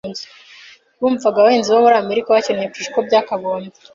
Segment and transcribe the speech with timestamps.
[0.99, 3.71] Bumvaga abahinzi bo muri Amerika bakennye kurusha uko byakagombye..